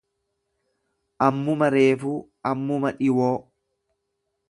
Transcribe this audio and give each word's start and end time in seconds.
Ammuma 1.27 1.69
reefuu, 1.77 2.17
ammuma 2.53 2.97
dhiwoo. 3.03 3.33